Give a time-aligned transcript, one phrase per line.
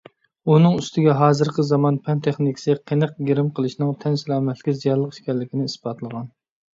[0.51, 6.27] ئۇنىڭ ئۈستىگە، ھازىرقى زامان پەن-تېخنىكىسى قېنىق گىرىم قىلىشنىڭ تەن سالامەتلىككە زىيانلىق ئىكەنلىكىنى ئىسپاتلىغان.